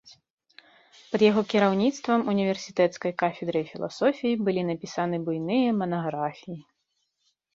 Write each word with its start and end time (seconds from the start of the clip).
Пад 1.09 1.21
яго 1.31 1.41
кіраўніцтвам 1.51 2.21
універсітэцкай 2.33 3.11
кафедрай 3.21 3.65
філасофіі 3.71 4.39
былі 4.47 4.61
напісаны 4.69 5.15
буйныя 5.27 5.69
манаграфіі. 5.83 6.57